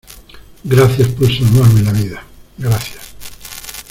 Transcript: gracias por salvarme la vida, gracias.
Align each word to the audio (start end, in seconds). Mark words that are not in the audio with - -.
gracias 0.63 1.09
por 1.09 1.27
salvarme 1.31 1.83
la 1.83 1.91
vida, 1.91 2.23
gracias. 2.57 3.15